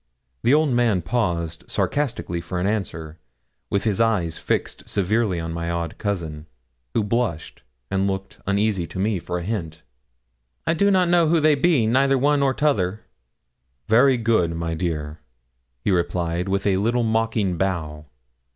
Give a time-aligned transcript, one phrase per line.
[0.41, 3.19] The old man paused sarcastically for an answer,
[3.69, 6.47] with his eyes fixed severely on my odd cousin,
[6.95, 9.83] who blushed and looked uneasily to me for a hint.
[10.65, 13.01] 'I don't know who they be neither one nor t'other.'
[13.89, 15.19] 'Very good, my dear,'
[15.85, 18.05] he replied, with a little mocking bow.